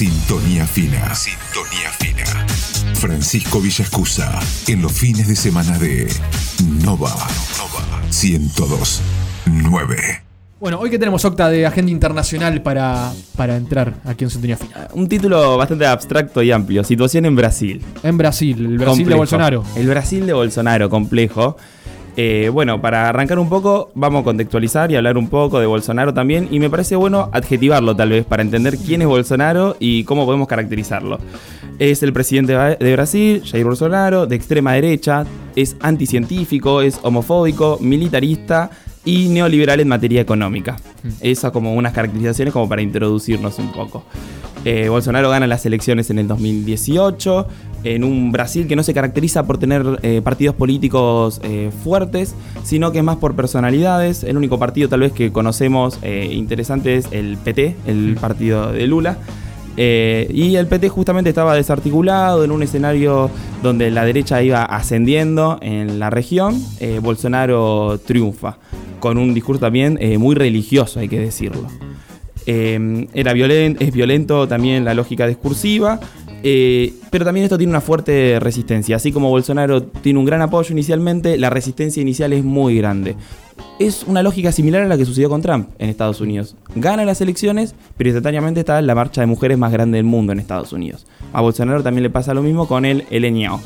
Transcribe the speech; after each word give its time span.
Sintonía 0.00 0.64
fina. 0.66 1.14
Sintonía 1.14 1.90
fina. 1.98 2.24
Francisco 2.94 3.60
Villascusa 3.60 4.40
en 4.66 4.80
los 4.80 4.92
fines 4.92 5.28
de 5.28 5.36
semana 5.36 5.78
de 5.78 6.10
Nova. 6.82 7.10
Nova 7.58 7.84
102.9. 8.08 10.22
Bueno, 10.58 10.78
hoy 10.78 10.88
que 10.88 10.98
tenemos 10.98 11.22
Octa 11.26 11.50
de 11.50 11.66
Agenda 11.66 11.92
Internacional 11.92 12.62
para, 12.62 13.12
para 13.36 13.56
entrar 13.56 13.96
aquí 14.06 14.24
en 14.24 14.30
Sintonía 14.30 14.56
Fina. 14.56 14.88
Un 14.94 15.06
título 15.06 15.58
bastante 15.58 15.86
abstracto 15.86 16.42
y 16.42 16.50
amplio. 16.50 16.82
Situación 16.82 17.26
en 17.26 17.36
Brasil. 17.36 17.84
En 18.02 18.16
Brasil, 18.16 18.58
el 18.58 18.78
Brasil 18.78 19.06
de. 19.06 19.14
Bolsonaro. 19.14 19.64
El 19.76 19.86
Brasil 19.86 20.24
de 20.24 20.32
Bolsonaro, 20.32 20.88
complejo. 20.88 21.58
Eh, 22.22 22.50
bueno, 22.50 22.82
para 22.82 23.08
arrancar 23.08 23.38
un 23.38 23.48
poco, 23.48 23.90
vamos 23.94 24.20
a 24.20 24.24
contextualizar 24.24 24.92
y 24.92 24.96
hablar 24.96 25.16
un 25.16 25.30
poco 25.30 25.58
de 25.58 25.64
Bolsonaro 25.64 26.12
también. 26.12 26.48
Y 26.50 26.60
me 26.60 26.68
parece 26.68 26.94
bueno 26.94 27.30
adjetivarlo 27.32 27.96
tal 27.96 28.10
vez 28.10 28.26
para 28.26 28.42
entender 28.42 28.76
quién 28.76 29.00
es 29.00 29.08
Bolsonaro 29.08 29.74
y 29.80 30.04
cómo 30.04 30.26
podemos 30.26 30.46
caracterizarlo. 30.46 31.18
Es 31.78 32.02
el 32.02 32.12
presidente 32.12 32.52
de 32.52 32.92
Brasil, 32.92 33.42
Jair 33.42 33.64
Bolsonaro, 33.64 34.26
de 34.26 34.36
extrema 34.36 34.74
derecha, 34.74 35.24
es 35.56 35.78
anticientífico, 35.80 36.82
es 36.82 37.00
homofóbico, 37.02 37.78
militarista 37.80 38.68
y 39.04 39.28
neoliberal 39.28 39.80
en 39.80 39.88
materia 39.88 40.20
económica. 40.20 40.76
Esas 41.20 41.52
como 41.52 41.74
unas 41.74 41.92
caracterizaciones 41.92 42.52
como 42.52 42.68
para 42.68 42.82
introducirnos 42.82 43.58
un 43.58 43.72
poco. 43.72 44.04
Eh, 44.64 44.88
Bolsonaro 44.90 45.30
gana 45.30 45.46
las 45.46 45.64
elecciones 45.64 46.10
en 46.10 46.18
el 46.18 46.28
2018 46.28 47.46
en 47.84 48.04
un 48.04 48.30
Brasil 48.30 48.66
que 48.66 48.76
no 48.76 48.82
se 48.82 48.92
caracteriza 48.92 49.46
por 49.46 49.56
tener 49.56 49.98
eh, 50.02 50.20
partidos 50.22 50.54
políticos 50.54 51.40
eh, 51.42 51.70
fuertes, 51.82 52.34
sino 52.62 52.92
que 52.92 52.98
es 52.98 53.04
más 53.04 53.16
por 53.16 53.34
personalidades. 53.34 54.22
El 54.22 54.36
único 54.36 54.58
partido 54.58 54.90
tal 54.90 55.00
vez 55.00 55.12
que 55.12 55.32
conocemos 55.32 55.98
interesante 56.02 56.96
es 56.96 57.06
el 57.10 57.38
PT, 57.38 57.76
el 57.86 58.18
partido 58.20 58.72
de 58.72 58.86
Lula. 58.86 59.16
Eh, 59.76 60.28
y 60.32 60.56
el 60.56 60.66
PT 60.66 60.88
justamente 60.88 61.30
estaba 61.30 61.54
desarticulado 61.54 62.44
en 62.44 62.50
un 62.50 62.62
escenario 62.62 63.30
donde 63.62 63.90
la 63.90 64.04
derecha 64.04 64.42
iba 64.42 64.62
ascendiendo 64.62 65.58
en 65.62 65.98
la 65.98 66.10
región. 66.10 66.60
Eh, 66.80 67.00
Bolsonaro 67.02 67.98
triunfa 68.04 68.58
con 69.00 69.18
un 69.18 69.34
discurso 69.34 69.60
también 69.60 69.98
eh, 70.00 70.18
muy 70.18 70.34
religioso, 70.34 71.00
hay 71.00 71.08
que 71.08 71.18
decirlo. 71.18 71.66
Eh, 72.46 73.06
era 73.14 73.32
violen- 73.34 73.76
es 73.80 73.92
violento 73.92 74.46
también 74.48 74.84
la 74.84 74.94
lógica 74.94 75.26
discursiva, 75.26 76.00
eh, 76.42 76.94
pero 77.10 77.24
también 77.24 77.44
esto 77.44 77.58
tiene 77.58 77.70
una 77.70 77.80
fuerte 77.80 78.38
resistencia. 78.40 78.96
Así 78.96 79.12
como 79.12 79.28
Bolsonaro 79.28 79.82
tiene 79.82 80.18
un 80.18 80.24
gran 80.24 80.42
apoyo 80.42 80.72
inicialmente, 80.72 81.38
la 81.38 81.50
resistencia 81.50 82.00
inicial 82.00 82.32
es 82.32 82.44
muy 82.44 82.76
grande. 82.76 83.16
Es 83.78 84.04
una 84.06 84.22
lógica 84.22 84.52
similar 84.52 84.82
a 84.82 84.88
la 84.88 84.96
que 84.96 85.04
sucedió 85.04 85.28
con 85.28 85.42
Trump 85.42 85.68
en 85.78 85.90
Estados 85.90 86.20
Unidos. 86.20 86.56
Gana 86.74 87.04
las 87.04 87.20
elecciones, 87.20 87.74
pero 87.96 88.08
instantáneamente 88.08 88.60
está 88.60 88.80
la 88.80 88.94
marcha 88.94 89.20
de 89.20 89.26
mujeres 89.26 89.58
más 89.58 89.72
grande 89.72 89.96
del 89.96 90.04
mundo 90.04 90.32
en 90.32 90.38
Estados 90.38 90.72
Unidos. 90.72 91.06
A 91.32 91.40
Bolsonaro 91.42 91.82
también 91.82 92.02
le 92.02 92.10
pasa 92.10 92.32
lo 92.32 92.42
mismo 92.42 92.66
con 92.66 92.84
el 92.84 93.04
LNO. 93.10 93.60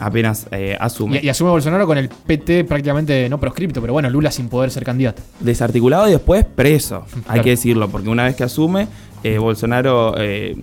Apenas 0.00 0.46
eh, 0.50 0.76
asume. 0.78 1.20
Y, 1.22 1.26
y 1.26 1.28
asume 1.28 1.50
Bolsonaro 1.50 1.86
con 1.86 1.98
el 1.98 2.08
PT 2.08 2.64
prácticamente 2.64 3.28
no 3.28 3.38
proscripto, 3.38 3.80
pero 3.80 3.92
bueno, 3.92 4.10
Lula 4.10 4.30
sin 4.30 4.48
poder 4.48 4.70
ser 4.70 4.84
candidato. 4.84 5.22
desarticulado 5.40 6.08
y 6.08 6.12
después 6.12 6.44
preso, 6.44 7.04
hay 7.28 7.40
que 7.40 7.50
decirlo, 7.50 7.88
porque 7.88 8.08
una 8.08 8.24
vez 8.24 8.34
que 8.36 8.44
asume, 8.44 8.88
eh, 9.22 9.38
Bolsonaro, 9.38 10.14
eh, 10.18 10.56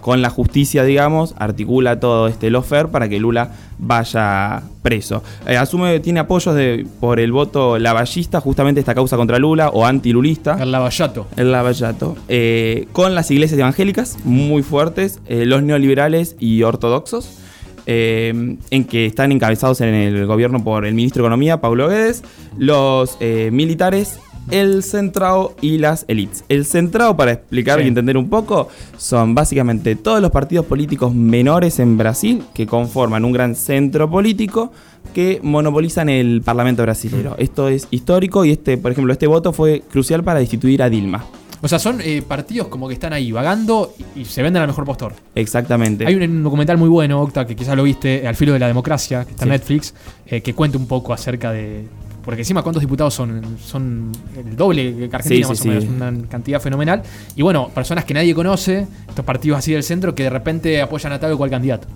con 0.00 0.22
la 0.22 0.30
justicia, 0.30 0.84
digamos, 0.84 1.34
articula 1.38 1.98
todo 1.98 2.28
este 2.28 2.50
lofer 2.50 2.88
para 2.88 3.08
que 3.08 3.18
Lula 3.18 3.50
vaya 3.78 4.62
preso. 4.82 5.22
Eh, 5.46 5.56
asume, 5.56 6.00
tiene 6.00 6.20
apoyos 6.20 6.54
de, 6.54 6.86
por 7.00 7.20
el 7.20 7.32
voto 7.32 7.78
lavallista, 7.78 8.40
justamente 8.40 8.80
esta 8.80 8.94
causa 8.94 9.16
contra 9.16 9.38
Lula, 9.38 9.70
o 9.70 9.84
anti-lulista. 9.84 10.58
El 10.60 10.72
Lavallato. 10.72 11.26
El 11.36 11.52
lavallato. 11.52 12.16
Eh, 12.28 12.86
con 12.92 13.14
las 13.14 13.30
iglesias 13.30 13.58
evangélicas 13.58 14.18
muy 14.24 14.62
fuertes, 14.62 15.20
eh, 15.26 15.44
los 15.44 15.62
neoliberales 15.62 16.36
y 16.38 16.62
ortodoxos, 16.62 17.40
eh, 17.88 18.56
en 18.70 18.84
que 18.84 19.06
están 19.06 19.30
encabezados 19.30 19.80
en 19.80 19.94
el 19.94 20.26
gobierno 20.26 20.62
por 20.64 20.84
el 20.84 20.94
ministro 20.94 21.22
de 21.22 21.26
Economía, 21.26 21.60
Paulo 21.60 21.88
Guedes, 21.88 22.24
los 22.58 23.16
eh, 23.20 23.50
militares, 23.52 24.18
el 24.50 24.82
centrado 24.82 25.54
y 25.60 25.78
las 25.78 26.04
elites. 26.08 26.44
El 26.48 26.64
centrado, 26.66 27.16
para 27.16 27.32
explicar 27.32 27.78
Sí. 27.78 27.84
y 27.84 27.88
entender 27.88 28.16
un 28.16 28.28
poco, 28.28 28.68
son 28.96 29.34
básicamente 29.34 29.96
todos 29.96 30.20
los 30.20 30.30
partidos 30.30 30.66
políticos 30.66 31.14
menores 31.14 31.78
en 31.78 31.96
Brasil 31.98 32.42
que 32.54 32.66
conforman 32.66 33.24
un 33.24 33.32
gran 33.32 33.54
centro 33.54 34.10
político 34.10 34.72
que 35.14 35.40
monopolizan 35.42 36.08
el 36.08 36.42
parlamento 36.42 36.82
brasilero. 36.82 37.36
Esto 37.38 37.68
es 37.68 37.88
histórico 37.90 38.44
y 38.44 38.50
este, 38.52 38.76
por 38.76 38.92
ejemplo, 38.92 39.12
este 39.12 39.26
voto 39.26 39.52
fue 39.52 39.82
crucial 39.90 40.22
para 40.24 40.40
destituir 40.40 40.82
a 40.82 40.90
Dilma. 40.90 41.24
O 41.62 41.68
sea, 41.68 41.78
son 41.78 42.00
eh, 42.02 42.22
partidos 42.26 42.68
como 42.68 42.86
que 42.86 42.92
están 42.94 43.14
ahí 43.14 43.32
vagando 43.32 43.94
y, 44.14 44.26
se 44.26 44.42
venden 44.42 44.60
al 44.60 44.68
mejor 44.68 44.84
postor. 44.84 45.14
Exactamente. 45.34 46.06
Hay 46.06 46.14
un, 46.14 46.22
un 46.22 46.42
documental 46.42 46.76
muy 46.76 46.88
bueno, 46.90 47.22
Octa, 47.22 47.46
que 47.46 47.56
quizás 47.56 47.74
lo 47.76 47.82
viste, 47.82 48.28
Al 48.28 48.36
filo 48.36 48.52
de 48.52 48.58
la 48.58 48.66
democracia, 48.68 49.24
que 49.24 49.30
está 49.30 49.44
en 49.46 49.50
Sí. 49.50 49.52
Netflix, 49.52 49.94
eh, 50.26 50.42
que 50.42 50.52
cuenta 50.54 50.76
un 50.76 50.86
poco 50.86 51.14
acerca 51.14 51.52
de. 51.52 51.86
Porque 52.26 52.42
encima, 52.42 52.60
¿cuántos 52.62 52.80
diputados 52.80 53.14
son? 53.14 53.40
Son 53.64 54.10
el 54.36 54.56
doble 54.56 54.96
que 54.96 55.16
Argentina, 55.16 55.46
Sí, 55.46 55.48
más 55.48 55.58
sí, 55.60 55.68
o 55.68 55.70
menos, 55.70 55.84
sí. 55.84 55.90
una 55.90 56.28
cantidad 56.28 56.60
fenomenal. 56.60 57.02
Y 57.36 57.42
bueno, 57.42 57.68
personas 57.68 58.04
que 58.04 58.14
nadie 58.14 58.34
conoce, 58.34 58.88
estos 59.08 59.24
partidos 59.24 59.60
así 59.60 59.72
del 59.72 59.84
centro, 59.84 60.12
que 60.12 60.24
de 60.24 60.30
repente 60.30 60.82
apoyan 60.82 61.12
a 61.12 61.20
tal 61.20 61.30
o 61.32 61.38
cual 61.38 61.50
candidato. 61.50 61.86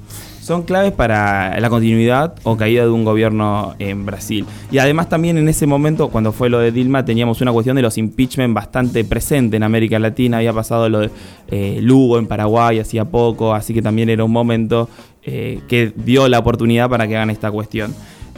Son 0.40 0.62
claves 0.62 0.92
para 0.92 1.58
la 1.58 1.68
continuidad 1.68 2.34
o 2.44 2.56
caída 2.56 2.84
de 2.84 2.90
un 2.90 3.04
gobierno 3.04 3.74
en 3.80 4.06
Brasil. 4.06 4.46
Y 4.70 4.78
además 4.78 5.08
también 5.08 5.36
en 5.36 5.48
ese 5.48 5.66
momento, 5.66 6.10
cuando 6.10 6.30
fue 6.30 6.48
lo 6.48 6.60
de 6.60 6.70
Dilma, 6.70 7.04
teníamos 7.04 7.40
una 7.40 7.52
cuestión 7.52 7.74
de 7.74 7.82
los 7.82 7.98
impeachment 7.98 8.54
bastante 8.54 9.04
presente 9.04 9.56
en 9.56 9.64
América 9.64 9.98
Latina. 9.98 10.36
Había 10.36 10.52
pasado 10.52 10.88
lo 10.88 11.00
de 11.00 11.10
eh, 11.48 11.80
Lugo 11.82 12.18
en 12.20 12.28
Paraguay 12.28 12.78
hacía 12.78 13.04
poco, 13.04 13.52
así 13.52 13.74
que 13.74 13.82
también 13.82 14.08
era 14.08 14.24
un 14.24 14.32
momento 14.32 14.88
eh, 15.24 15.60
que 15.66 15.92
dio 15.96 16.28
la 16.28 16.38
oportunidad 16.38 16.88
para 16.88 17.08
que 17.08 17.16
hagan 17.16 17.30
esta 17.30 17.50
cuestión. 17.50 17.92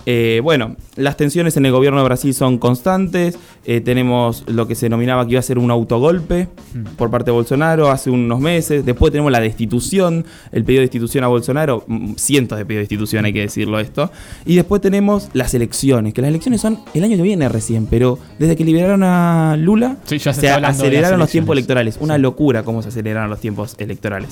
Eh, 0.06 0.40
bueno, 0.42 0.76
las 0.96 1.16
tensiones 1.16 1.56
en 1.56 1.64
el 1.66 1.72
gobierno 1.72 1.98
de 2.00 2.04
Brasil 2.04 2.34
son 2.34 2.58
constantes. 2.58 3.38
Eh, 3.64 3.80
tenemos 3.80 4.42
lo 4.48 4.66
que 4.66 4.74
se 4.74 4.86
denominaba 4.86 5.24
que 5.24 5.32
iba 5.32 5.38
a 5.40 5.42
ser 5.44 5.58
un 5.58 5.70
autogolpe 5.70 6.48
por 6.96 7.10
parte 7.10 7.26
de 7.30 7.36
Bolsonaro 7.36 7.90
hace 7.90 8.10
unos 8.10 8.40
meses. 8.40 8.84
Después 8.84 9.12
tenemos 9.12 9.30
la 9.30 9.38
destitución, 9.40 10.24
el 10.50 10.64
pedido 10.64 10.80
de 10.80 10.86
destitución 10.86 11.22
a 11.24 11.28
Bolsonaro. 11.28 11.84
mm, 11.86 12.14
Cientos 12.16 12.58
de 12.58 12.64
pedidos 12.64 12.78
de 12.80 12.82
destitución, 12.82 13.24
hay 13.24 13.32
que 13.32 13.40
decirlo 13.42 13.78
esto. 13.78 14.10
Y 14.44 14.56
después 14.56 14.82
tenemos 14.82 15.28
las 15.34 15.54
elecciones, 15.54 16.12
que 16.14 16.20
las 16.22 16.28
elecciones 16.30 16.60
son 16.60 16.80
el 16.94 17.04
año 17.04 17.16
que 17.16 17.22
viene 17.22 17.48
recién, 17.48 17.86
pero 17.86 18.18
desde 18.38 18.56
que 18.56 18.64
liberaron 18.64 19.02
a 19.04 19.56
Lula, 19.58 19.98
Sí, 20.04 20.18
ya 20.18 20.32
se 20.32 20.48
aceleraron 20.50 21.18
los 21.20 21.30
tiempos 21.30 21.52
electorales. 21.54 21.96
Una 22.00 22.16
Sí. 22.16 22.20
locura 22.22 22.64
cómo 22.64 22.82
se 22.82 22.88
aceleraron 22.88 23.30
los 23.30 23.40
tiempos 23.40 23.76
electorales. 23.78 24.30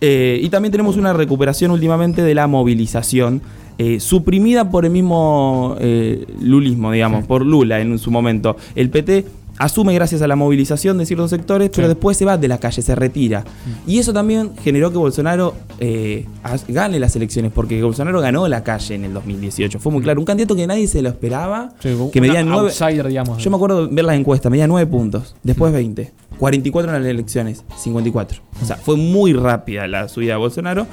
Eh, 0.00 0.38
y 0.42 0.48
también 0.50 0.72
tenemos 0.72 0.96
una 0.98 1.12
recuperación 1.14 1.70
últimamente 1.70 2.22
de 2.22 2.34
la 2.34 2.46
movilización. 2.46 3.40
Eh, 3.78 4.00
suprimida 4.00 4.70
por 4.70 4.84
el 4.84 4.90
mismo 4.90 5.76
eh, 5.80 6.26
lulismo, 6.40 6.92
digamos, 6.92 7.26
por 7.26 7.44
Lula 7.44 7.80
en 7.80 7.98
su 7.98 8.10
momento. 8.10 8.56
El 8.74 8.90
PT 8.90 9.24
asume 9.58 9.94
gracias 9.94 10.22
a 10.22 10.26
la 10.26 10.36
movilización 10.36 10.98
de 10.98 11.06
ciertos 11.06 11.30
sectores, 11.30 11.70
pero 11.74 11.88
después 11.88 12.16
se 12.16 12.24
va 12.24 12.36
de 12.36 12.48
la 12.48 12.58
calle, 12.58 12.82
se 12.82 12.94
retira. 12.94 13.44
Y 13.86 13.98
eso 13.98 14.12
también 14.12 14.52
generó 14.62 14.90
que 14.90 14.98
Bolsonaro 14.98 15.54
eh, 15.80 16.26
gane 16.68 16.98
las 16.98 17.16
elecciones, 17.16 17.52
porque 17.52 17.82
Bolsonaro 17.82 18.20
ganó 18.20 18.46
la 18.48 18.62
calle 18.62 18.94
en 18.94 19.04
el 19.04 19.14
2018. 19.14 19.78
Fue 19.78 19.92
muy 19.92 20.02
claro. 20.02 20.20
Un 20.20 20.26
candidato 20.26 20.56
que 20.56 20.66
nadie 20.66 20.86
se 20.86 21.02
lo 21.02 21.08
esperaba, 21.08 21.72
que 21.80 22.20
medía 22.20 22.42
una 22.42 22.52
nueve, 22.52 22.68
outsider, 22.68 23.08
digamos. 23.08 23.42
yo 23.42 23.50
me 23.50 23.56
acuerdo 23.56 23.88
ver 23.88 24.04
las 24.04 24.16
encuestas, 24.16 24.50
medía 24.50 24.66
9 24.66 24.90
puntos, 24.90 25.36
después 25.42 25.72
20, 25.72 26.12
44 26.38 26.94
en 26.94 27.02
las 27.02 27.10
elecciones, 27.10 27.64
54. 27.76 28.42
O 28.62 28.64
sea, 28.64 28.76
fue 28.76 28.96
muy 28.96 29.32
rápida 29.32 29.86
la 29.86 30.08
subida 30.08 30.32
de 30.32 30.38
Bolsonaro 30.38 30.86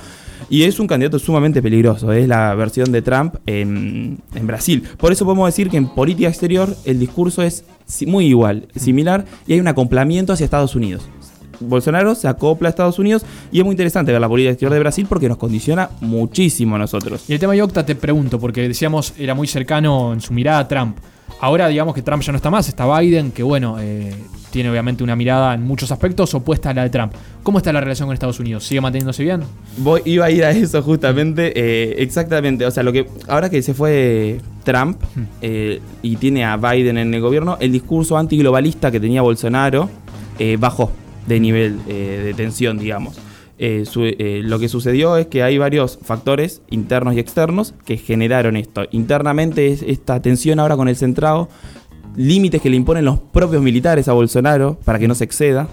y 0.49 0.63
es 0.63 0.79
un 0.79 0.87
candidato 0.87 1.19
sumamente 1.19 1.61
peligroso, 1.61 2.11
es 2.11 2.27
la 2.27 2.53
versión 2.55 2.91
de 2.91 3.01
Trump 3.01 3.35
en, 3.45 4.19
en 4.33 4.47
Brasil. 4.47 4.83
Por 4.97 5.11
eso 5.11 5.25
podemos 5.25 5.47
decir 5.47 5.69
que 5.69 5.77
en 5.77 5.87
política 5.87 6.29
exterior 6.29 6.75
el 6.85 6.99
discurso 6.99 7.41
es 7.41 7.65
muy 8.05 8.25
igual, 8.25 8.67
similar 8.75 9.25
y 9.47 9.53
hay 9.53 9.59
un 9.59 9.67
acoplamiento 9.67 10.33
hacia 10.33 10.45
Estados 10.45 10.75
Unidos. 10.75 11.07
Bolsonaro 11.59 12.15
se 12.15 12.27
acopla 12.27 12.69
a 12.69 12.71
Estados 12.71 12.99
Unidos 12.99 13.23
y 13.51 13.59
es 13.59 13.65
muy 13.65 13.73
interesante 13.73 14.11
ver 14.11 14.21
la 14.21 14.27
política 14.27 14.51
exterior 14.51 14.73
de 14.73 14.79
Brasil 14.79 15.05
porque 15.07 15.29
nos 15.29 15.37
condiciona 15.37 15.89
muchísimo 16.01 16.75
a 16.75 16.79
nosotros. 16.79 17.25
Y 17.27 17.33
el 17.33 17.39
tema 17.39 17.53
de 17.53 17.61
Octa 17.61 17.85
te 17.85 17.95
pregunto, 17.95 18.39
porque 18.39 18.67
decíamos 18.67 19.13
era 19.17 19.33
muy 19.33 19.47
cercano 19.47 20.13
en 20.13 20.21
su 20.21 20.33
mirada 20.33 20.59
a 20.59 20.67
Trump. 20.67 20.97
Ahora 21.39 21.67
digamos 21.67 21.93
que 21.93 22.01
Trump 22.01 22.23
ya 22.23 22.31
no 22.31 22.37
está 22.37 22.49
más, 22.49 22.67
está 22.67 22.99
Biden, 22.99 23.31
que 23.31 23.43
bueno, 23.43 23.77
eh, 23.79 24.13
tiene 24.51 24.69
obviamente 24.69 25.03
una 25.03 25.15
mirada 25.15 25.53
en 25.53 25.63
muchos 25.63 25.91
aspectos 25.91 26.33
opuesta 26.33 26.69
a 26.69 26.73
la 26.73 26.83
de 26.83 26.89
Trump. 26.89 27.13
¿Cómo 27.43 27.57
está 27.57 27.73
la 27.73 27.81
relación 27.81 28.07
con 28.07 28.13
Estados 28.13 28.39
Unidos? 28.39 28.63
¿Sigue 28.63 28.79
manteniéndose 28.81 29.23
bien? 29.23 29.41
Voy, 29.77 30.01
iba 30.05 30.25
a 30.25 30.31
ir 30.31 30.45
a 30.45 30.51
eso 30.51 30.81
justamente, 30.81 31.51
eh, 31.55 31.95
exactamente. 32.01 32.65
O 32.65 32.71
sea, 32.71 32.83
lo 32.83 32.93
que 32.93 33.07
ahora 33.27 33.49
que 33.49 33.61
se 33.61 33.73
fue 33.73 34.39
Trump 34.63 35.01
eh, 35.41 35.81
y 36.01 36.15
tiene 36.15 36.45
a 36.45 36.55
Biden 36.57 36.97
en 36.97 37.13
el 37.13 37.21
gobierno, 37.21 37.57
el 37.59 37.71
discurso 37.71 38.17
antiglobalista 38.17 38.91
que 38.91 38.99
tenía 38.99 39.21
Bolsonaro 39.21 39.89
bajó 40.59 40.91
de 41.27 41.39
nivel 41.39 41.85
de 41.85 42.33
tensión, 42.35 42.77
digamos. 42.77 43.17
Eh, 43.65 43.85
su- 43.85 44.03
eh, 44.03 44.41
lo 44.43 44.59
que 44.59 44.67
sucedió 44.67 45.15
es 45.15 45.27
que 45.27 45.41
hay 45.41 45.57
varios 45.57 45.97
factores 46.03 46.61
internos 46.69 47.15
y 47.15 47.19
externos 47.19 47.73
que 47.85 47.95
generaron 47.95 48.57
esto. 48.57 48.83
Internamente 48.91 49.67
es 49.67 49.83
esta 49.83 50.21
tensión 50.21 50.59
ahora 50.59 50.75
con 50.75 50.89
el 50.89 50.97
centrado, 50.97 51.47
límites 52.17 52.61
que 52.61 52.69
le 52.69 52.75
imponen 52.75 53.05
los 53.05 53.19
propios 53.19 53.63
militares 53.63 54.09
a 54.09 54.13
Bolsonaro 54.13 54.77
para 54.83 54.99
que 54.99 55.07
no 55.07 55.15
se 55.15 55.23
exceda, 55.23 55.69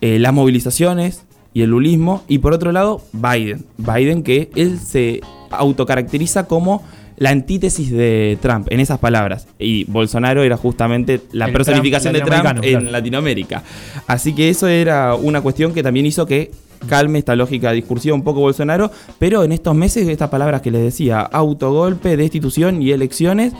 eh, 0.00 0.18
las 0.18 0.32
movilizaciones, 0.32 1.24
y 1.52 1.60
el 1.60 1.68
lulismo. 1.70 2.22
Y 2.28 2.38
por 2.38 2.54
otro 2.54 2.72
lado, 2.72 3.02
Biden. 3.12 3.66
Biden 3.76 4.22
que 4.22 4.48
él 4.56 4.78
se 4.78 5.20
autocaracteriza 5.50 6.46
como 6.46 6.82
la 7.18 7.28
antítesis 7.28 7.90
de 7.90 8.38
Trump, 8.40 8.68
en 8.70 8.80
esas 8.80 8.98
palabras. 9.00 9.48
Y 9.58 9.84
Bolsonaro 9.84 10.42
era 10.44 10.56
justamente 10.56 11.20
la 11.32 11.46
El 11.46 11.52
personificación 11.52 12.14
de 12.14 12.20
Trump 12.20 12.46
en 12.62 12.78
claro. 12.80 12.90
Latinoamérica. 12.90 13.64
Así 14.06 14.34
que 14.34 14.48
eso 14.48 14.66
era 14.66 15.14
una 15.14 15.42
cuestión 15.42 15.74
que 15.74 15.82
también 15.82 16.06
hizo 16.06 16.24
que 16.26 16.52
calme 16.86 17.18
esta 17.18 17.36
lógica 17.36 17.72
discursiva 17.72 18.14
un 18.14 18.22
poco 18.22 18.40
Bolsonaro, 18.40 18.90
pero 19.18 19.44
en 19.44 19.52
estos 19.52 19.74
meses 19.74 20.08
estas 20.08 20.30
palabras 20.30 20.62
que 20.62 20.70
les 20.70 20.82
decía, 20.82 21.20
autogolpe, 21.20 22.16
destitución 22.16 22.82
y 22.82 22.92
elecciones, 22.92 23.52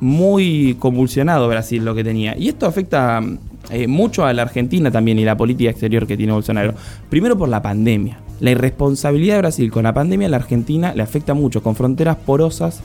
muy 0.00 0.76
convulsionado 0.78 1.48
Brasil 1.48 1.84
lo 1.84 1.94
que 1.94 2.04
tenía. 2.04 2.36
Y 2.36 2.48
esto 2.48 2.66
afecta 2.66 3.20
eh, 3.70 3.86
mucho 3.86 4.24
a 4.24 4.32
la 4.32 4.42
Argentina 4.42 4.90
también 4.90 5.18
y 5.18 5.24
la 5.24 5.36
política 5.36 5.70
exterior 5.70 6.06
que 6.06 6.16
tiene 6.16 6.32
Bolsonaro. 6.32 6.74
Primero 7.08 7.36
por 7.36 7.48
la 7.48 7.62
pandemia. 7.62 8.18
La 8.40 8.50
irresponsabilidad 8.50 9.36
de 9.36 9.40
Brasil 9.40 9.70
con 9.70 9.84
la 9.84 9.94
pandemia 9.94 10.28
a 10.28 10.30
la 10.30 10.36
Argentina 10.36 10.92
le 10.94 11.02
afecta 11.02 11.32
mucho, 11.32 11.62
con 11.62 11.74
fronteras 11.74 12.16
porosas, 12.16 12.82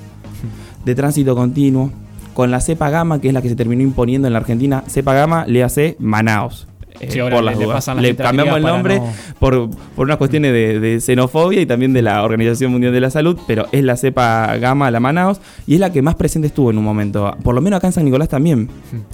de 0.85 0.95
tránsito 0.95 1.35
continuo, 1.35 1.91
con 2.33 2.49
la 2.51 2.61
cepa 2.61 2.89
gamma, 2.89 3.19
que 3.19 3.27
es 3.27 3.33
la 3.33 3.41
que 3.41 3.49
se 3.49 3.55
terminó 3.55 3.83
imponiendo 3.83 4.27
en 4.27 4.33
la 4.33 4.39
Argentina. 4.39 4.83
Cepa 4.87 5.13
gamma, 5.13 5.45
le 5.45 5.63
hace 5.63 5.97
Manaos. 5.99 6.70
Eh, 7.01 7.07
Sí, 7.09 7.19
ahora 7.19 7.41
le- 7.41 7.55
le 7.55 7.67
pasan 7.67 7.97
las 7.97 8.03
Le 8.03 8.09
letras 8.09 8.27
cambiamos 8.29 8.57
el 8.57 8.63
nombre 8.63 8.99
no- 8.99 9.13
por, 9.39 9.69
por 9.95 10.05
unas 10.05 10.17
cuestiones 10.17 10.51
de, 10.53 10.79
de 10.79 10.99
xenofobia 11.01 11.59
y 11.61 11.65
también 11.65 11.93
de 11.93 12.01
la 12.01 12.23
Organización 12.23 12.71
Mundial 12.71 12.93
de 12.93 13.01
la 13.01 13.09
Salud, 13.09 13.37
pero 13.47 13.65
es 13.71 13.83
la 13.83 13.97
cepa 13.97 14.55
gamma, 14.57 14.91
la 14.91 14.99
Manaos, 14.99 15.41
y 15.65 15.73
es 15.75 15.79
la 15.79 15.91
que 15.91 16.01
más 16.01 16.15
presente 16.15 16.47
estuvo 16.47 16.69
en 16.71 16.77
un 16.77 16.83
momento. 16.83 17.35
Por 17.43 17.55
lo 17.55 17.61
menos 17.61 17.77
acá 17.77 17.87
en 17.87 17.93
San 17.93 18.05
Nicolás 18.05 18.29
también. 18.29 18.69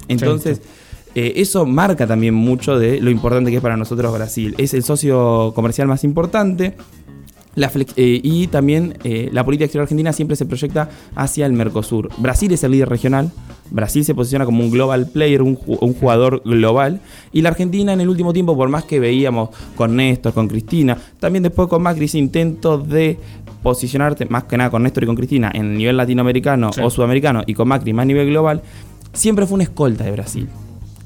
Entonces, 0.08 0.60
eh, 1.14 1.32
eso 1.36 1.64
marca 1.66 2.06
también 2.06 2.34
mucho 2.34 2.78
de 2.78 3.00
lo 3.00 3.10
importante 3.10 3.50
que 3.50 3.56
es 3.56 3.62
para 3.62 3.76
nosotros 3.76 4.12
Brasil. 4.12 4.54
Es 4.58 4.74
el 4.74 4.82
socio 4.82 5.52
comercial 5.54 5.88
más 5.88 6.04
importante. 6.04 6.74
La 7.54 7.70
flex- 7.70 7.94
eh, 7.96 8.20
y 8.22 8.46
también 8.46 8.98
eh, 9.04 9.30
la 9.32 9.44
política 9.44 9.64
exterior 9.64 9.82
argentina 9.82 10.12
siempre 10.12 10.36
se 10.36 10.46
proyecta 10.46 10.90
hacia 11.16 11.44
el 11.46 11.52
Mercosur. 11.54 12.08
Brasil 12.18 12.52
es 12.52 12.62
el 12.62 12.70
líder 12.70 12.88
regional, 12.88 13.32
Brasil 13.70 14.04
se 14.04 14.14
posiciona 14.14 14.44
como 14.44 14.62
un 14.62 14.70
global 14.70 15.08
player, 15.12 15.42
un, 15.42 15.56
ju- 15.56 15.78
un 15.80 15.92
jugador 15.94 16.42
global, 16.44 17.00
y 17.32 17.42
la 17.42 17.48
Argentina 17.48 17.92
en 17.92 18.00
el 18.00 18.08
último 18.08 18.32
tiempo, 18.32 18.56
por 18.56 18.68
más 18.68 18.84
que 18.84 19.00
veíamos 19.00 19.48
con 19.76 19.96
Néstor, 19.96 20.34
con 20.34 20.46
Cristina, 20.46 20.96
también 21.18 21.42
después 21.42 21.68
con 21.68 21.82
Macri 21.82 22.04
ese 22.04 22.18
intento 22.18 22.78
de 22.78 23.18
posicionarte 23.62 24.26
más 24.26 24.44
que 24.44 24.56
nada 24.56 24.70
con 24.70 24.84
Néstor 24.84 25.02
y 25.02 25.06
con 25.06 25.16
Cristina 25.16 25.50
en 25.52 25.72
el 25.72 25.78
nivel 25.78 25.96
latinoamericano 25.96 26.72
Sí. 26.72 26.80
o 26.82 26.90
sudamericano 26.90 27.42
y 27.46 27.54
con 27.54 27.66
Macri 27.66 27.92
más 27.92 28.04
a 28.04 28.06
nivel 28.06 28.28
global, 28.28 28.62
siempre 29.12 29.46
fue 29.46 29.56
una 29.56 29.64
escolta 29.64 30.04
de 30.04 30.12
Brasil. 30.12 30.48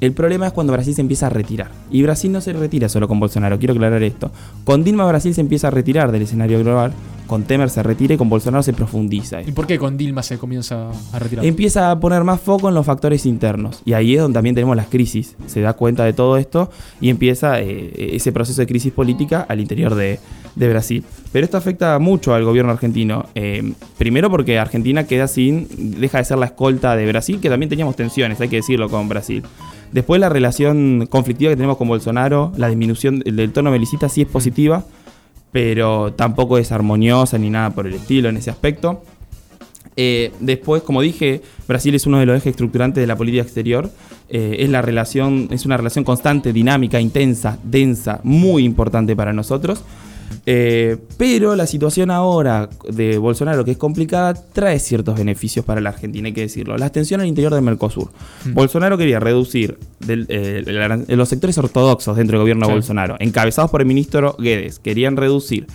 El 0.02 0.14
problema 0.14 0.48
es 0.48 0.52
cuando 0.52 0.72
Brasil 0.72 0.96
se 0.96 1.00
empieza 1.00 1.28
a 1.28 1.30
retirar. 1.30 1.70
Y 1.88 2.02
Brasil 2.02 2.32
no 2.32 2.40
se 2.40 2.52
retira 2.52 2.88
solo 2.88 3.06
con 3.06 3.20
Bolsonaro, 3.20 3.56
quiero 3.60 3.72
aclarar 3.72 4.02
esto. 4.02 4.32
Con 4.64 4.82
Dilma 4.82 5.06
Brasil 5.06 5.32
se 5.32 5.40
empieza 5.40 5.68
a 5.68 5.70
retirar 5.70 6.10
del 6.10 6.22
escenario 6.22 6.58
global, 6.58 6.92
con 7.28 7.44
Temer 7.44 7.70
se 7.70 7.84
retira 7.84 8.14
y 8.14 8.16
con 8.16 8.28
Bolsonaro 8.28 8.64
se 8.64 8.72
profundiza. 8.72 9.42
¿Y 9.42 9.52
por 9.52 9.64
qué 9.64 9.78
con 9.78 9.96
Dilma 9.96 10.24
se 10.24 10.38
comienza 10.38 10.90
a 11.12 11.18
retirar? 11.20 11.46
Empieza 11.46 11.92
a 11.92 12.00
poner 12.00 12.24
más 12.24 12.40
foco 12.40 12.68
en 12.68 12.74
los 12.74 12.84
factores 12.84 13.26
internos. 13.26 13.80
Y 13.84 13.92
ahí 13.92 14.16
es 14.16 14.20
donde 14.20 14.34
también 14.34 14.56
tenemos 14.56 14.74
las 14.74 14.88
crisis. 14.88 15.36
Se 15.46 15.60
da 15.60 15.74
cuenta 15.74 16.04
de 16.04 16.14
todo 16.14 16.36
esto 16.36 16.68
y 17.00 17.08
empieza 17.08 17.60
eh, 17.60 18.16
ese 18.16 18.32
proceso 18.32 18.60
de 18.60 18.66
crisis 18.66 18.92
política 18.92 19.46
al 19.48 19.60
interior 19.60 19.94
de, 19.94 20.18
de 20.56 20.68
Brasil. 20.68 21.04
Pero 21.30 21.44
esto 21.44 21.56
afecta 21.56 21.96
mucho 22.00 22.34
al 22.34 22.44
gobierno 22.44 22.72
argentino. 22.72 23.26
Eh, 23.36 23.72
primero 23.98 24.30
porque 24.30 24.58
Argentina 24.58 25.04
queda 25.04 25.28
sin, 25.28 25.68
deja 26.00 26.18
de 26.18 26.24
ser 26.24 26.38
la 26.38 26.46
escolta 26.46 26.96
de 26.96 27.06
Brasil, 27.06 27.38
que 27.40 27.48
también 27.48 27.70
teníamos 27.70 27.94
tensiones, 27.94 28.40
hay 28.40 28.48
que 28.48 28.56
decirlo, 28.56 28.90
con 28.90 29.08
Brasil. 29.08 29.44
Después 29.92 30.20
la 30.20 30.28
relación 30.28 31.06
conflictiva 31.06 31.50
que 31.50 31.56
tenemos 31.56 31.76
con 31.76 31.88
Bolsonaro, 31.88 32.52
la 32.56 32.68
disminución 32.68 33.20
del 33.20 33.52
tono 33.52 33.70
belicista 33.70 34.08
sí 34.08 34.22
es 34.22 34.28
positiva, 34.28 34.84
pero 35.52 36.14
tampoco 36.14 36.56
es 36.56 36.72
armoniosa 36.72 37.38
ni 37.38 37.50
nada 37.50 37.70
por 37.70 37.86
el 37.86 37.94
estilo 37.94 38.30
en 38.30 38.38
ese 38.38 38.50
aspecto. 38.50 39.02
Eh, 39.96 40.32
después, 40.40 40.82
como 40.82 41.02
dije, 41.02 41.42
Brasil 41.68 41.94
es 41.94 42.06
uno 42.06 42.18
de 42.18 42.26
los 42.26 42.36
ejes 42.36 42.52
estructurantes 42.52 43.02
de 43.02 43.06
la 43.06 43.16
política 43.16 43.42
exterior. 43.42 43.90
Eh, 44.30 44.56
es, 44.60 44.70
la 44.70 44.80
relación, 44.80 45.48
es 45.50 45.66
una 45.66 45.76
relación 45.76 46.04
constante, 46.04 46.54
dinámica, 46.54 46.98
intensa, 46.98 47.58
densa, 47.62 48.20
muy 48.22 48.64
importante 48.64 49.14
para 49.14 49.34
nosotros. 49.34 49.84
Eh, 50.46 50.96
pero 51.16 51.54
la 51.56 51.66
situación 51.66 52.10
ahora 52.10 52.68
de 52.88 53.18
Bolsonaro, 53.18 53.64
que 53.64 53.72
es 53.72 53.76
complicada, 53.76 54.34
trae 54.34 54.78
ciertos 54.78 55.16
beneficios 55.16 55.64
para 55.64 55.80
la 55.80 55.90
Argentina, 55.90 56.26
hay 56.28 56.32
que 56.34 56.42
decirlo. 56.42 56.76
La 56.78 56.86
extensión 56.86 57.20
al 57.20 57.26
interior 57.26 57.52
del 57.54 57.62
Mercosur. 57.62 58.10
Mm. 58.44 58.54
Bolsonaro 58.54 58.98
quería 58.98 59.20
reducir 59.20 59.78
del- 60.00 60.26
eh, 60.28 60.62
el 60.66 61.16
los 61.18 61.28
sectores 61.28 61.56
ortodoxos 61.58 62.16
dentro 62.16 62.38
del 62.38 62.42
gobierno 62.42 62.66
de. 62.66 62.72
Bolsonaro, 62.74 63.16
encabezados 63.18 63.70
por 63.70 63.80
el 63.80 63.86
ministro 63.86 64.36
Guedes, 64.38 64.78
querían 64.78 65.16
reducir 65.16 65.66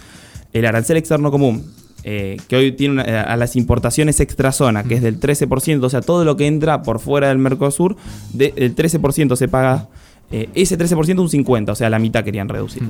el 0.53 0.65
arancel 0.65 0.97
externo 0.97 1.31
común, 1.31 1.63
eh, 2.03 2.37
que 2.47 2.55
hoy 2.55 2.71
tiene 2.71 2.93
una- 3.01 3.21
a 3.23 3.35
las 3.37 3.55
importaciones 3.55 4.19
extrazona, 4.19 4.83
que 4.83 4.95
es 4.95 5.01
del 5.01 5.19
13%, 5.19 5.87
o 5.87 5.89
sea, 5.89 6.01
todo 6.01 6.23
lo 6.25 6.37
que 6.37 6.47
entra 6.47 6.81
por 6.83 6.99
fuera 6.99 7.27
del 7.27 7.37
Mercosur, 7.37 7.95
de- 8.33 8.53
el 8.55 8.75
13% 8.75 9.35
se 9.35 9.47
paga, 9.47 9.87
eh, 10.31 10.49
ese 10.55 10.77
13% 10.77 11.19
un 11.19 11.29
50%, 11.29 11.69
o 11.71 11.75
sea, 11.75 11.89
la 11.89 11.99
mitad 11.99 12.23
querían 12.23 12.49
reducirlo. 12.49 12.89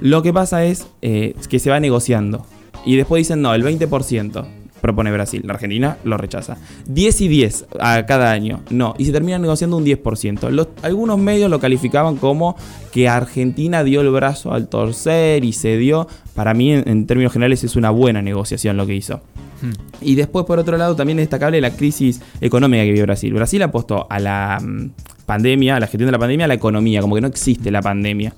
Lo 0.00 0.22
que 0.22 0.32
pasa 0.32 0.64
es 0.64 0.86
eh, 1.02 1.34
que 1.48 1.58
se 1.58 1.70
va 1.70 1.80
negociando. 1.80 2.44
Y 2.84 2.96
después 2.96 3.20
dicen, 3.20 3.40
no, 3.40 3.54
el 3.54 3.64
20% 3.64 4.44
propone 4.82 5.10
Brasil. 5.10 5.40
La 5.46 5.54
Argentina 5.54 5.96
lo 6.04 6.18
rechaza. 6.18 6.58
10 6.86 7.20
y 7.22 7.28
10 7.28 7.66
a 7.80 8.04
cada 8.04 8.32
año. 8.32 8.60
No. 8.68 8.94
Y 8.98 9.06
se 9.06 9.12
termina 9.12 9.38
negociando 9.38 9.78
un 9.78 9.84
10%. 9.86 10.50
Los- 10.50 10.68
algunos 10.82 11.16
medios 11.18 11.50
lo 11.50 11.58
calificaban 11.58 12.16
como 12.16 12.54
que 12.92 13.08
Argentina 13.08 13.82
dio 13.82 14.02
el 14.02 14.10
brazo 14.10 14.52
al 14.52 14.68
torcer 14.68 15.42
y 15.44 15.54
cedió. 15.54 16.06
Para 16.34 16.52
mí, 16.52 16.72
en, 16.72 16.86
en 16.86 17.06
términos 17.06 17.32
generales, 17.32 17.64
es 17.64 17.76
una 17.76 17.88
buena 17.88 18.20
negociación 18.20 18.76
lo 18.76 18.86
que 18.86 18.94
hizo. 18.94 19.22
Hmm. 19.62 19.72
Y 20.00 20.14
después, 20.14 20.44
por 20.46 20.58
otro 20.58 20.76
lado, 20.76 20.96
también 20.96 21.18
es 21.18 21.24
destacable 21.24 21.60
la 21.60 21.70
crisis 21.70 22.20
económica 22.40 22.82
que 22.84 22.92
vive 22.92 23.02
Brasil. 23.04 23.32
Brasil 23.34 23.62
apostó 23.62 24.06
a 24.10 24.18
la 24.18 24.58
mm, 24.62 24.90
pandemia, 25.26 25.76
a 25.76 25.80
la 25.80 25.86
gestión 25.86 26.06
de 26.06 26.12
la 26.12 26.18
pandemia, 26.18 26.44
a 26.44 26.48
la 26.48 26.54
economía, 26.54 27.00
como 27.00 27.14
que 27.14 27.20
no 27.20 27.28
existe 27.28 27.70
la 27.70 27.80
pandemia, 27.82 28.34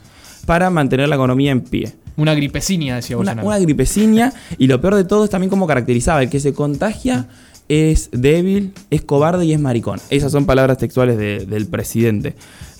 para 0.46 0.70
mantener 0.70 1.08
la 1.08 1.16
economía 1.16 1.50
en 1.52 1.60
pie. 1.62 1.92
Una 2.16 2.34
gripecinia, 2.34 2.94
decía 2.96 3.16
Una, 3.16 3.32
Bolsonaro. 3.32 3.48
una 3.48 3.58
gripeciña, 3.58 4.32
y 4.58 4.66
lo 4.68 4.80
peor 4.80 4.94
de 4.94 5.04
todo 5.04 5.24
es 5.24 5.30
también 5.30 5.50
cómo 5.50 5.66
caracterizaba. 5.66 6.22
El 6.22 6.30
que 6.30 6.40
se 6.40 6.52
contagia 6.54 7.26
es 7.68 8.10
débil, 8.12 8.72
es 8.90 9.02
cobarde 9.02 9.44
y 9.44 9.52
es 9.52 9.60
maricón. 9.60 9.98
Esas 10.08 10.32
son 10.32 10.46
palabras 10.46 10.78
textuales 10.78 11.18
de- 11.18 11.44
del 11.46 11.66
presidente. 11.66 12.34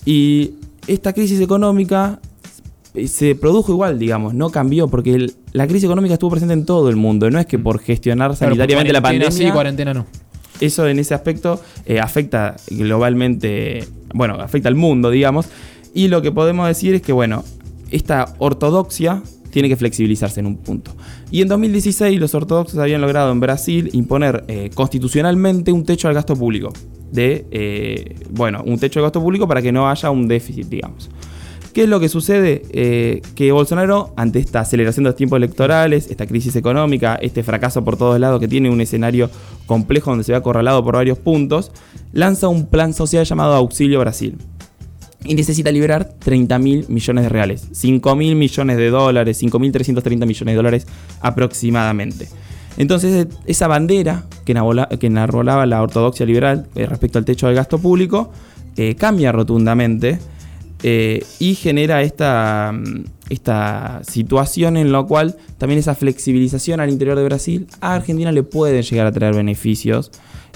Y 0.05 0.53
esta 0.87 1.13
crisis 1.13 1.41
económica 1.41 2.21
se 3.07 3.35
produjo 3.35 3.73
igual, 3.73 3.99
digamos, 3.99 4.35
no 4.35 4.51
cambió, 4.51 4.89
porque 4.89 5.15
el- 5.15 5.35
la 5.53 5.67
crisis 5.67 5.85
económica 5.85 6.15
estuvo 6.15 6.31
presente 6.31 6.55
en 6.55 6.65
todo 6.65 6.89
el 6.89 6.97
mundo. 6.97 7.31
No 7.31 7.39
es 7.39 7.47
que 7.47 7.59
por 7.59 7.79
gestionar 7.81 8.35
sanitariamente 8.37 8.93
la 8.93 9.01
pandemia 9.03 9.31
Sí, 9.31 9.51
cuarentena 9.51 9.95
no. 9.95 10.07
eso 10.61 10.87
en 10.89 10.99
ese 10.99 11.15
aspecto 11.15 11.61
eh, 11.85 12.01
afecta 12.01 12.57
globalmente, 12.71 13.85
bueno, 14.15 14.35
afecta 14.35 14.69
al 14.69 14.75
mundo, 14.75 15.11
digamos. 15.11 15.47
Y 15.95 16.09
lo 16.09 16.23
que 16.23 16.33
podemos 16.33 16.67
decir 16.69 16.95
es 16.95 17.03
que, 17.03 17.13
bueno, 17.13 17.45
esta 17.91 18.35
ortodoxia 18.39 19.23
tiene 19.51 19.69
que 19.69 19.77
flexibilizarse 19.77 20.41
en 20.41 20.47
un 20.47 20.57
punto. 20.59 20.91
Y 21.31 21.41
en 21.41 21.49
2016 21.49 22.21
los 22.21 22.35
ortodoxos 22.35 22.79
habían 22.79 23.01
logrado 23.01 23.33
en 23.33 23.41
Brasil 23.41 23.89
imponer 23.93 24.45
eh, 24.49 24.71
constitucionalmente 24.75 25.73
un 25.73 25.85
techo 25.85 26.09
al 26.09 26.15
gasto 26.15 26.37
público. 26.37 26.73
De, 27.13 27.47
eh, 27.53 28.17
bueno, 28.31 28.63
un 28.67 28.79
techo 28.79 29.01
de 29.01 29.05
gasto 29.05 29.23
público 29.23 29.47
para 29.49 29.63
que 29.63 29.73
no 29.73 29.89
haya 29.89 30.11
un 30.11 30.27
déficit, 30.29 30.67
digamos. 30.67 31.09
¿Qué 31.77 31.83
es 31.83 31.91
lo 31.91 32.01
que 32.01 32.09
sucede? 32.09 32.63
Eh, 32.71 33.21
que 33.35 33.53
Bolsonaro, 33.53 34.15
ante 34.17 34.39
esta 34.39 34.61
aceleración 34.61 35.05
de 35.05 35.11
los 35.11 35.17
tiempos 35.17 35.37
electorales, 35.37 36.11
esta 36.11 36.27
crisis 36.27 36.57
económica, 36.57 37.17
este 37.17 37.43
fracaso 37.43 37.85
por 37.85 37.99
todos 37.99 38.19
lados 38.19 38.41
que 38.41 38.49
tiene 38.49 38.71
un 38.71 38.81
escenario 38.81 39.29
complejo 39.67 40.09
donde 40.09 40.25
se 40.25 40.33
ve 40.33 40.39
acorralado 40.39 40.83
por 40.83 40.95
varios 40.95 41.19
puntos, 41.19 41.73
lanza 42.15 42.49
un 42.49 42.65
plan 42.65 42.95
social 42.95 43.27
llamado 43.27 43.53
Auxilio 43.53 44.01
Brasil. 44.01 44.39
Y 45.23 45.35
necesita 45.35 45.71
liberar 45.71 46.15
30 46.19 46.59
mil 46.59 46.87
millones 46.89 47.25
de 47.25 47.29
reales, 47.29 47.69
5 47.73 48.17
mil 48.17 48.37
millones 48.37 48.79
de 48.79 48.89
dólares, 48.89 49.43
5.330 49.43 50.27
millones 50.27 50.53
de 50.53 50.55
dólares 50.55 50.87
aproximadamente. 51.21 52.27
Entonces, 52.79 53.27
esa 53.45 53.69
bandera 53.69 54.25
que, 54.47 54.55
que 54.99 55.07
enarbolaba 55.09 55.67
la 55.67 55.83
ortodoxia 55.83 56.25
liberal 56.25 56.69
eh, 56.75 56.87
respecto 56.87 57.19
al 57.19 57.27
techo 57.27 57.49
del 57.49 57.57
gasto 57.57 57.79
público 57.79 58.33
eh, 58.79 58.95
cambia 58.95 59.31
rotundamente 59.31 60.19
eh, 60.89 61.25
y 61.41 61.57
genera 61.57 62.03
esta, 62.03 62.73
mm, 62.73 63.07
esta 63.29 64.03
situación 64.09 64.77
en 64.77 64.93
la 64.93 65.03
cual 65.03 65.35
también 65.59 65.81
esa 65.81 65.97
flexibilización 65.97 66.79
al 66.79 66.91
interior 66.91 67.19
de 67.19 67.25
Brasil 67.25 67.67
a 67.81 67.97
Argentina 67.97 68.31
le 68.31 68.45
pueden 68.45 68.85
llegar 68.85 69.05
a 69.05 69.11
traer 69.11 69.35
beneficios, 69.35 70.13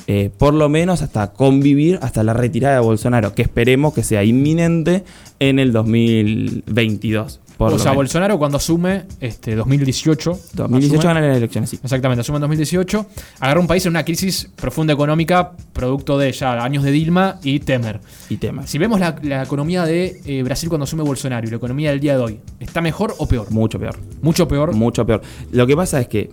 eh, 0.07 0.31
por 0.39 0.55
lo 0.55 0.69
menos 0.69 1.03
hasta 1.03 1.33
convivir 1.33 1.99
hasta 2.01 2.23
la 2.23 2.33
retirada 2.33 2.77
de 2.77 2.81
Bolsonaro, 2.81 3.35
que 3.35 3.43
esperemos 3.43 3.93
que 3.93 4.05
sea 4.05 4.23
inminente 4.23 5.03
en 5.41 5.59
el 5.59 5.73
2022. 5.73 7.41
Por 7.61 7.75
o 7.75 7.79
sea, 7.79 7.91
menos. 7.91 7.97
Bolsonaro 7.97 8.39
cuando 8.39 8.57
asume 8.57 9.05
este 9.21 9.55
2018. 9.55 10.39
2018 10.55 10.99
asume- 11.01 11.05
gana 11.05 11.21
las 11.21 11.37
elecciones, 11.37 11.69
sí. 11.71 11.79
Exactamente, 11.83 12.23
asume 12.23 12.37
en 12.37 12.41
2018. 12.41 13.07
Agarra 13.41 13.61
un 13.61 13.67
país 13.67 13.85
en 13.85 13.91
una 13.91 14.05
crisis 14.05 14.49
profunda 14.57 14.95
económica, 14.95 15.53
producto 15.75 16.17
de 16.17 16.33
ya 16.33 16.65
años 16.65 16.83
de 16.85 16.91
Dilma 16.91 17.39
y 17.43 17.61
Temer. 17.61 18.01
Y 18.31 18.39
temas. 18.39 18.71
Si 18.71 18.79
vemos 18.79 18.99
la, 18.99 19.15
la 19.23 19.43
economía 19.43 19.85
de 19.85 20.21
eh, 20.25 20.43
Brasil 20.43 20.69
cuando 20.71 20.85
asume 20.85 21.03
Bolsonaro 21.03 21.47
y 21.47 21.51
la 21.51 21.57
economía 21.59 21.91
del 21.91 22.01
día 22.01 22.17
de 22.17 22.23
hoy, 22.25 22.41
¿está 22.61 22.81
mejor 22.81 23.15
o 23.19 23.29
peor? 23.29 23.51
Mucho 23.51 23.79
peor. 23.79 23.97
Mucho 24.23 24.49
peor. 24.49 24.73
Mucho 24.75 25.05
peor. 25.05 25.21
Lo 25.53 25.67
que 25.67 25.77
pasa 25.77 26.01
es 26.01 26.09
que 26.09 26.31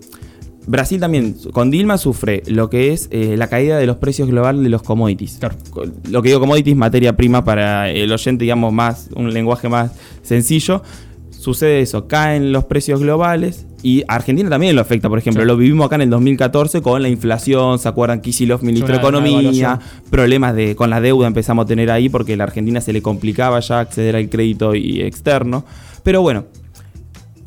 Brasil 0.65 0.99
también, 0.99 1.35
con 1.53 1.71
Dilma, 1.71 1.97
sufre 1.97 2.43
lo 2.47 2.69
que 2.69 2.91
es 2.91 3.07
eh, 3.11 3.35
la 3.37 3.47
caída 3.47 3.77
de 3.77 3.85
los 3.85 3.97
precios 3.97 4.27
globales 4.29 4.61
de 4.63 4.69
los 4.69 4.83
commodities. 4.83 5.37
Claro. 5.39 5.55
Lo 6.09 6.21
que 6.21 6.27
digo 6.29 6.41
commodities, 6.41 6.75
materia 6.75 7.15
prima 7.15 7.43
para 7.45 7.89
el 7.89 8.11
oyente, 8.11 8.43
digamos, 8.43 8.73
más, 8.73 9.09
un 9.15 9.33
lenguaje 9.33 9.69
más 9.69 9.91
sencillo. 10.23 10.83
Sucede 11.39 11.81
eso, 11.81 12.07
caen 12.07 12.51
los 12.51 12.65
precios 12.65 12.99
globales 12.99 13.65
y 13.83 14.03
Argentina 14.07 14.49
también 14.49 14.75
lo 14.75 14.81
afecta, 14.81 15.07
por 15.07 15.19
ejemplo, 15.19 15.43
Sí. 15.43 15.47
lo 15.47 15.55
vivimos 15.55 15.85
acá 15.85 15.95
en 15.95 16.01
el 16.01 16.09
2014 16.09 16.81
con 16.81 17.01
la 17.01 17.09
inflación, 17.09 17.79
¿se 17.79 17.87
acuerdan? 17.87 18.21
Kicillof, 18.21 18.63
ministro 18.63 18.93
de 18.93 18.99
Economía, 18.99 19.79
problemas 20.09 20.55
de, 20.55 20.75
con 20.75 20.89
la 20.89 20.99
deuda 20.99 21.27
empezamos 21.27 21.63
a 21.63 21.67
tener 21.67 21.89
ahí 21.91 22.09
porque 22.09 22.33
a 22.33 22.37
la 22.37 22.43
Argentina 22.45 22.81
se 22.81 22.91
le 22.91 23.01
complicaba 23.01 23.59
ya 23.59 23.79
acceder 23.79 24.15
al 24.15 24.29
crédito 24.29 24.75
y 24.75 25.01
externo. 25.01 25.63
Pero 26.03 26.21
bueno, 26.21 26.45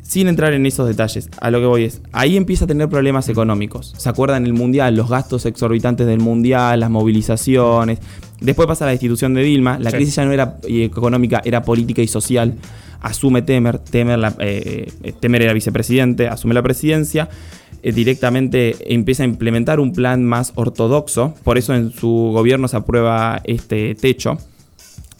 sin 0.01 0.27
entrar 0.27 0.53
en 0.53 0.65
esos 0.65 0.87
detalles, 0.87 1.29
a 1.39 1.51
lo 1.51 1.59
que 1.59 1.65
voy 1.65 1.83
es, 1.85 2.01
ahí 2.11 2.35
empieza 2.37 2.65
a 2.65 2.67
tener 2.67 2.89
problemas 2.89 3.29
económicos. 3.29 3.93
¿Se 3.97 4.09
acuerdan 4.09 4.45
el 4.45 4.53
Mundial? 4.53 4.95
Los 4.95 5.09
gastos 5.09 5.45
exorbitantes 5.45 6.07
del 6.07 6.19
Mundial, 6.19 6.79
las 6.79 6.89
movilizaciones. 6.89 7.99
Después 8.41 8.67
pasa 8.67 8.85
la 8.85 8.91
destitución 8.91 9.33
de 9.33 9.43
Dilma, 9.43 9.79
la 9.79 9.91
Sí. 9.91 9.97
crisis 9.97 10.15
ya 10.15 10.25
no 10.25 10.31
era 10.33 10.57
eh, 10.67 10.83
económica, 10.83 11.41
era 11.45 11.61
política 11.63 12.01
y 12.01 12.07
social. 12.07 12.55
Asume 12.99 13.41
Temer, 13.43 13.79
Temer, 13.79 14.19
la- 14.19 14.35
eh, 14.39 14.91
eh, 15.03 15.13
Temer 15.19 15.41
era 15.43 15.53
vicepresidente, 15.53 16.27
asume 16.27 16.53
la 16.53 16.61
presidencia. 16.61 17.29
eh, 17.83 17.91
directamente 17.93 18.75
empieza 18.93 19.23
a 19.23 19.25
implementar 19.25 19.79
un 19.79 19.91
plan 19.91 20.23
más 20.23 20.51
ortodoxo, 20.53 21.33
por 21.43 21.57
eso 21.57 21.73
en 21.73 21.91
su 21.91 22.29
gobierno 22.31 22.67
se 22.67 22.77
aprueba 22.77 23.41
este 23.43 23.95
techo, 23.95 24.37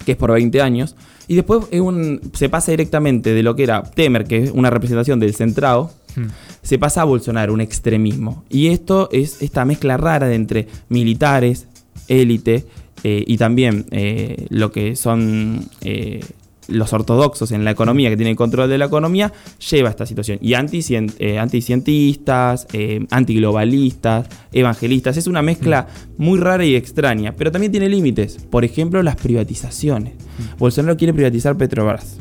que 0.05 0.11
es 0.11 0.17
por 0.17 0.31
20 0.31 0.61
años. 0.61 0.95
Y 1.27 1.33
después 1.33 1.61
es 1.71 1.81
un- 1.81 2.21
se 2.33 2.49
pasa 2.49 2.69
directamente 2.71 3.33
de 3.33 3.41
lo 3.41 3.55
que 3.55 3.63
era 3.63 3.81
Temer, 3.81 4.25
que 4.25 4.43
es 4.43 4.51
una 4.51 4.69
representación 4.69 5.19
del 5.19 5.33
centrado, 5.33 5.89
Hmm. 6.15 6.25
se 6.61 6.77
pasa 6.77 7.01
a 7.01 7.05
Bolsonaro, 7.05 7.51
un 7.51 7.61
extremismo. 7.61 8.43
Y 8.47 8.67
esto 8.67 9.09
es 9.11 9.41
esta 9.41 9.65
mezcla 9.65 9.97
rara 9.97 10.27
de 10.27 10.35
entre 10.35 10.67
militares, 10.89 11.65
élite 12.07 12.65
eh, 13.03 13.23
y 13.25 13.37
también 13.37 13.85
eh, 13.91 14.45
lo 14.49 14.71
que 14.71 14.95
son 14.95 15.65
eh, 15.81 16.21
los 16.67 16.93
ortodoxos 16.93 17.51
en 17.51 17.65
la 17.65 17.71
economía, 17.71 18.09
que 18.09 18.15
tienen 18.15 18.35
control 18.35 18.69
de 18.69 18.77
la 18.77 18.85
economía, 18.85 19.33
lleva 19.69 19.89
a 19.89 19.91
esta 19.91 20.05
situación. 20.05 20.37
Y 20.41 20.53
anticien- 20.53 21.11
anticientistas, 21.37 22.67
antiglobalistas, 23.09 24.27
evangelistas. 24.53 25.17
Es 25.17 25.27
una 25.27 25.41
mezcla 25.41 25.87
muy 26.17 26.39
rara 26.39 26.63
y 26.63 26.75
extraña, 26.75 27.33
pero 27.35 27.51
también 27.51 27.71
tiene 27.71 27.89
límites. 27.89 28.37
Por 28.49 28.63
ejemplo, 28.63 29.03
las 29.03 29.15
privatizaciones. 29.17 30.13
Bolsonaro 30.59 30.95
quiere 30.95 31.13
privatizar 31.13 31.57
Petrobras. 31.57 32.19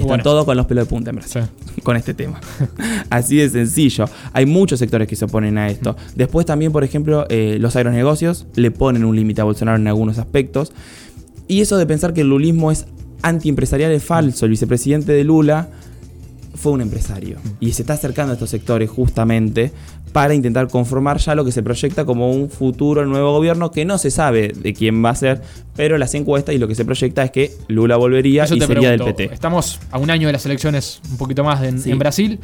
Están 0.00 0.08
Bueno. 0.08 0.22
todos 0.24 0.44
con 0.44 0.56
los 0.56 0.66
pelos 0.66 0.84
de 0.84 0.88
punta 0.90 1.10
en 1.10 1.16
Brasil 1.16 1.42
Sí. 1.42 1.80
con 1.82 1.96
este 1.96 2.14
tema. 2.14 2.40
Así 3.10 3.36
de 3.36 3.48
sencillo. 3.48 4.04
Hay 4.32 4.46
muchos 4.46 4.78
sectores 4.78 5.08
que 5.08 5.16
se 5.16 5.24
oponen 5.24 5.58
a 5.58 5.68
esto. 5.68 5.96
Después 6.14 6.46
también, 6.46 6.72
por 6.72 6.84
ejemplo, 6.84 7.26
eh, 7.28 7.56
los 7.60 7.76
agronegocios 7.76 8.46
le 8.56 8.70
ponen 8.70 9.04
un 9.04 9.16
límite 9.16 9.40
a 9.40 9.44
Bolsonaro 9.44 9.78
en 9.78 9.86
algunos 9.88 10.18
aspectos. 10.18 10.72
Y 11.48 11.60
eso 11.62 11.76
de 11.78 11.86
pensar 11.86 12.12
que 12.14 12.20
el 12.20 12.28
lulismo 12.28 12.70
es 12.70 12.86
antiempresarial 13.22 13.92
es 13.92 14.02
falso. 14.04 14.44
El 14.46 14.50
vicepresidente 14.50 15.12
de 15.12 15.24
Lula 15.24 15.68
fue 16.54 16.72
un 16.72 16.80
empresario. 16.80 17.38
Y 17.60 17.72
se 17.72 17.82
está 17.82 17.94
acercando 17.94 18.32
a 18.32 18.34
estos 18.34 18.50
sectores 18.50 18.90
justamente 18.90 19.72
para 20.12 20.34
intentar 20.34 20.68
conformar 20.68 21.18
ya 21.18 21.34
lo 21.34 21.44
que 21.44 21.52
se 21.52 21.62
proyecta 21.62 22.04
como 22.04 22.30
un 22.32 22.50
futuro 22.50 23.04
nuevo 23.06 23.32
gobierno 23.32 23.70
que 23.70 23.84
no 23.84 23.98
se 23.98 24.10
sabe 24.10 24.52
de 24.54 24.74
quién 24.74 25.04
va 25.04 25.10
a 25.10 25.14
ser, 25.14 25.40
pero 25.76 25.98
las 25.98 26.14
encuestas 26.14 26.54
y 26.54 26.58
lo 26.58 26.66
que 26.68 26.74
se 26.74 26.84
proyecta 26.84 27.22
es 27.24 27.30
que 27.30 27.52
Lula 27.68 27.96
volvería 27.96 28.44
Eso 28.44 28.54
y 28.56 28.60
sería 28.60 28.90
pregunto. 28.90 29.04
del 29.04 29.14
PT. 29.14 29.34
Estamos 29.34 29.78
a 29.90 29.98
un 29.98 30.10
año 30.10 30.26
de 30.26 30.32
las 30.32 30.44
elecciones, 30.46 31.00
un 31.10 31.16
poquito 31.16 31.44
más 31.44 31.62
en, 31.62 31.80
Sí. 31.80 31.90
en 31.90 31.98
Brasil. 31.98 32.38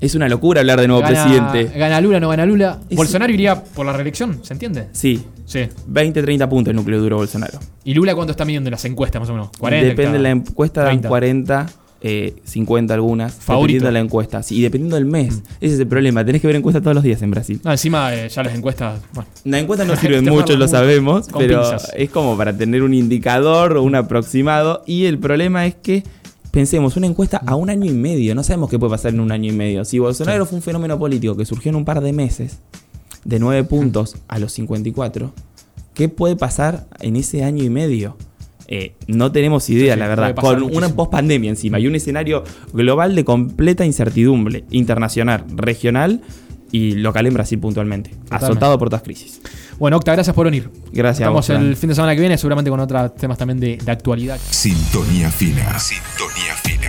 Es 0.00 0.14
una 0.14 0.28
locura 0.28 0.60
hablar 0.60 0.80
de 0.80 0.88
nuevo 0.88 1.02
Gana, 1.02 1.24
presidente. 1.24 1.78
gana 1.78 2.00
Lula, 2.00 2.20
no 2.20 2.28
gana 2.28 2.44
Lula. 2.44 2.80
Es- 2.90 2.96
Bolsonaro 2.96 3.32
iría 3.32 3.62
por 3.62 3.86
la 3.86 3.92
reelección, 3.92 4.40
¿se 4.44 4.52
entiende? 4.52 4.88
Sí, 4.92 5.22
Sí. 5.46 5.68
20, 5.86 6.22
30 6.22 6.48
puntos 6.48 6.70
el 6.70 6.76
núcleo 6.76 7.00
duro 7.00 7.16
Bolsonaro. 7.18 7.58
¿Y 7.84 7.94
Lula 7.94 8.14
cuánto 8.14 8.32
está 8.32 8.44
midiendo 8.44 8.68
en 8.68 8.72
las 8.72 8.84
encuestas, 8.86 9.20
más 9.20 9.28
o 9.30 9.32
menos? 9.32 9.50
40. 9.58 9.88
Depende 9.88 10.18
de 10.18 10.22
la 10.22 10.30
encuesta, 10.30 10.80
dan 10.82 10.88
30. 11.00 11.08
40, 11.08 11.66
eh, 12.06 12.34
50 12.44 12.92
algunas. 12.92 13.32
Favorito. 13.32 13.62
Dependiendo 13.62 13.86
de 13.86 13.92
la 13.92 14.00
encuesta. 14.00 14.42
Sí, 14.42 14.58
y 14.58 14.62
dependiendo 14.62 14.96
del 14.96 15.06
mes. 15.06 15.42
Ese 15.58 15.74
es 15.74 15.80
el 15.80 15.86
problema. 15.86 16.22
Tenés 16.22 16.42
que 16.42 16.46
ver 16.46 16.56
encuestas 16.56 16.82
todos 16.82 16.94
los 16.94 17.02
días 17.02 17.22
en 17.22 17.30
Brasil. 17.30 17.58
No, 17.64 17.72
encima 17.72 18.14
eh, 18.14 18.28
ya 18.28 18.42
las 18.42 18.54
encuestas. 18.54 19.00
Bueno, 19.14 19.30
La 19.44 19.58
encuesta 19.58 19.84
no 19.86 19.92
Hay 19.92 19.98
que 19.98 20.02
sirve 20.02 20.18
tomarla 20.18 20.40
mucho, 20.42 20.56
lo 20.58 20.68
sabemos, 20.68 21.28
pero 21.36 21.62
pinzas. 21.62 21.90
es 21.96 22.10
como 22.10 22.36
para 22.36 22.54
tener 22.54 22.82
un 22.82 22.92
indicador 22.92 23.78
o 23.78 23.82
un 23.82 23.94
aproximado. 23.94 24.82
Y 24.86 25.06
el 25.06 25.18
problema 25.18 25.64
es 25.64 25.76
que, 25.76 26.04
pensemos, 26.50 26.98
una 26.98 27.06
encuesta 27.06 27.38
a 27.38 27.54
un 27.54 27.70
año 27.70 27.90
y 27.90 27.94
medio. 27.94 28.34
No 28.34 28.42
sabemos 28.42 28.68
qué 28.68 28.78
puede 28.78 28.90
pasar 28.90 29.14
en 29.14 29.20
un 29.20 29.32
año 29.32 29.50
y 29.50 29.56
medio. 29.56 29.86
Si 29.86 29.98
Bolsonaro 29.98 30.44
fue 30.44 30.56
un 30.56 30.62
fenómeno 30.62 30.98
político 30.98 31.38
que 31.38 31.46
surgió 31.46 31.70
en 31.70 31.76
un 31.76 31.86
par 31.86 32.02
de 32.02 32.12
meses, 32.12 32.58
de 33.24 33.38
9 33.38 33.64
puntos 33.64 34.16
a 34.28 34.38
los 34.38 34.52
54, 34.52 35.32
¿qué 35.94 36.10
puede 36.10 36.36
pasar 36.36 36.86
en 37.00 37.16
ese 37.16 37.44
año 37.44 37.64
y 37.64 37.70
medio? 37.70 38.18
Eh, 38.68 38.94
no 39.06 39.30
tenemos 39.32 39.68
idea, 39.70 39.94
Sí, 39.94 40.00
la 40.00 40.08
verdad. 40.08 40.34
Con 40.34 40.62
una 40.62 40.88
post-pandemia 40.88 41.50
encima 41.50 41.78
y 41.78 41.86
un 41.86 41.94
escenario 41.94 42.42
global 42.72 43.14
de 43.14 43.24
completa 43.24 43.84
incertidumbre, 43.84 44.64
internacional, 44.70 45.44
regional 45.54 46.22
y 46.72 46.92
local 46.92 47.26
en 47.26 47.34
Brasil 47.34 47.58
puntualmente. 47.58 48.08
Totalmente. 48.10 48.46
Azotado 48.46 48.78
por 48.78 48.88
todas 48.88 49.02
crisis. 49.02 49.40
Bueno, 49.78 49.96
Octa, 49.98 50.12
gracias 50.12 50.34
por 50.34 50.46
venir. 50.46 50.70
Gracias 50.92 51.20
a 51.20 51.24
Estamos 51.24 51.36
vos, 51.38 51.46
Fran. 51.46 51.62
el 51.66 51.76
fin 51.76 51.88
de 51.88 51.94
semana 51.94 52.14
que 52.14 52.20
viene, 52.20 52.38
seguramente 52.38 52.70
con 52.70 52.80
otros 52.80 53.14
temas 53.16 53.36
también 53.38 53.60
de, 53.60 53.76
de 53.76 53.92
actualidad. 53.92 54.38
Sintonía 54.50 55.30
fina. 55.30 55.78
Sintonía 55.78 56.54
fina. 56.62 56.88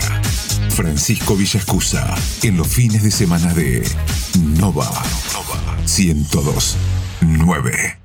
Francisco 0.69 1.35
Villascusa 1.35 2.15
en 2.43 2.57
los 2.57 2.67
fines 2.67 3.03
de 3.03 3.11
semana 3.11 3.53
de 3.53 3.83
Nova. 4.59 4.85
Nova 5.33 5.77
102.9. 5.85 8.04